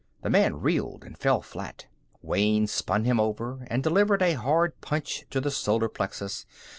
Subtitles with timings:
[0.23, 1.85] The man reeled and fell flat.
[2.23, 6.47] Wayne spun him over and delivered a hard punch to the solar plexus.